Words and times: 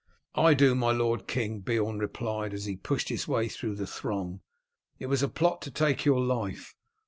"I 0.33 0.55
do, 0.55 0.73
my 0.73 0.89
lord 0.91 1.27
king," 1.27 1.59
Beorn 1.59 1.99
replied 1.99 2.55
as 2.55 2.65
he 2.65 2.75
pushed 2.75 3.09
his 3.09 3.27
way 3.27 3.47
through 3.47 3.75
the 3.75 3.85
throng. 3.85 4.41
"It 4.97 5.05
was 5.05 5.21
a 5.21 5.29
plot 5.29 5.61
to 5.61 5.69
take 5.69 6.05
your 6.05 6.19
life. 6.21 6.73